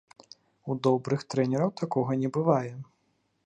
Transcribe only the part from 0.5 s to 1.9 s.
У добрых трэнераў